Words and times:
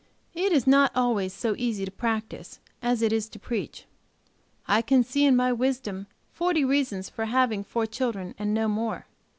It 0.33 0.51
is 0.51 0.65
not 0.65 0.91
always 0.95 1.31
so 1.31 1.53
easy 1.59 1.85
to 1.85 1.91
practice, 1.91 2.59
as 2.81 3.03
it 3.03 3.13
is 3.13 3.29
to 3.29 3.37
preach. 3.39 3.85
I 4.67 4.81
can 4.81 5.03
see 5.03 5.25
in 5.25 5.35
my 5.35 5.53
wisdom 5.53 6.07
forty 6.33 6.65
reasons 6.65 7.07
for 7.07 7.25
having 7.25 7.63
four 7.63 7.85
children 7.85 8.33
and 8.39 8.51
no 8.51 8.67
more. 8.67 9.05